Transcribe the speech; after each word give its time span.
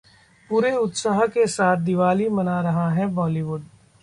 पूरे 0.49 0.71
उत्साह 0.75 1.25
के 1.27 1.45
साथ 1.47 1.77
दिवाली 1.81 2.29
मना 2.29 2.59
रहा 2.61 2.89
है 2.89 3.07
बॉलीवुड 3.13 3.65